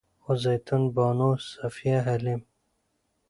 [0.23, 2.41] خو زيتون بانو، صفيه حليم